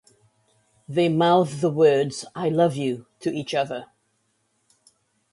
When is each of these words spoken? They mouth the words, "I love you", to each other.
They 0.87 1.09
mouth 1.09 1.61
the 1.61 1.69
words, 1.69 2.25
"I 2.33 2.49
love 2.49 2.75
you", 2.75 3.05
to 3.19 3.29
each 3.31 3.53
other. 3.53 3.85